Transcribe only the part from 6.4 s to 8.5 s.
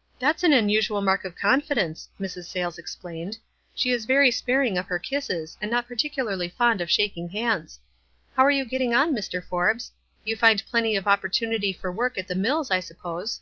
fond of shaking hands. How